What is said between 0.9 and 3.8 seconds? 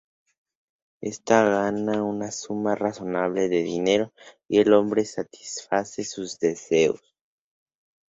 Ésta gana una suma razonable de